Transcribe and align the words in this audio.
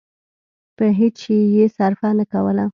په 0.77 0.85
هېڅ 0.99 1.15
شي 1.23 1.37
يې 1.55 1.65
صرفه 1.77 2.09
نه 2.19 2.25
کوله. 2.31 2.65